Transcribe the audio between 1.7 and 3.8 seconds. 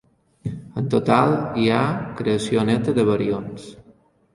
ha creació neta de barions.